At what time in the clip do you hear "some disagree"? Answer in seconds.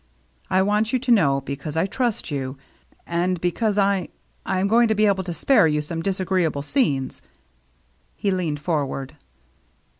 5.79-6.43